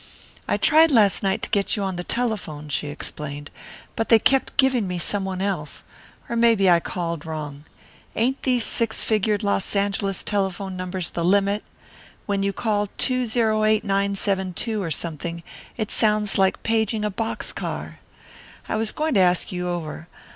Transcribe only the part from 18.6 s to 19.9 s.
I was going to ask you